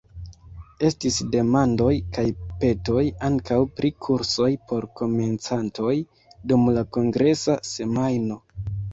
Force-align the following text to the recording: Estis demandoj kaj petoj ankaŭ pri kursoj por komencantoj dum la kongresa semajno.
Estis 0.87 1.17
demandoj 1.33 1.89
kaj 2.15 2.23
petoj 2.63 3.03
ankaŭ 3.27 3.57
pri 3.79 3.91
kursoj 4.05 4.47
por 4.71 4.87
komencantoj 5.01 5.93
dum 6.53 6.65
la 6.79 6.83
kongresa 6.97 7.57
semajno. 7.73 8.39